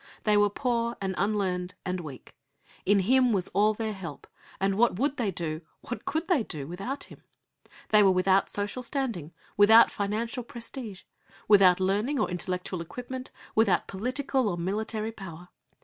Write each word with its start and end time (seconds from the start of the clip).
They 0.23 0.35
were 0.35 0.49
poor 0.49 0.97
and 0.99 1.13
unlearned 1.15 1.75
and 1.85 1.99
weak. 1.99 2.33
In 2.87 3.01
Him 3.01 3.33
was 3.33 3.49
all 3.49 3.75
their 3.75 3.93
help, 3.93 4.25
and 4.59 4.73
what 4.75 4.97
would 4.97 5.17
they 5.17 5.29
do, 5.29 5.61
what 5.81 6.05
could 6.05 6.27
they 6.27 6.41
do, 6.41 6.65
without 6.65 7.03
Him? 7.03 7.21
They 7.89 8.01
were 8.01 8.09
without 8.09 8.49
social 8.49 8.81
standing, 8.81 9.31
without 9.57 9.91
financial 9.91 10.41
prestige, 10.41 11.03
without 11.47 11.79
learning 11.79 12.19
or 12.19 12.31
intellectual 12.31 12.81
equipment, 12.81 13.29
without 13.53 13.87
political 13.87 14.49
or 14.49 14.57
military 14.57 15.11
power. 15.11 15.49